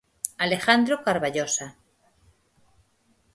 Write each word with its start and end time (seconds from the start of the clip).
Alejandro 0.45 0.95
Carballosa. 1.05 1.67